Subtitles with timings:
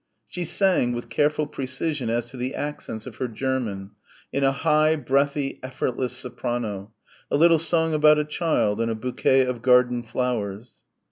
[0.27, 3.91] She sang, with careful precision as to the accents of her German,
[4.33, 6.91] in a high breathy effortless soprano,
[7.29, 10.71] a little song about a child and a bouquet of garden flowers.